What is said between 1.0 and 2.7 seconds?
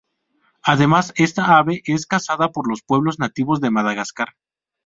esta ave es cazada por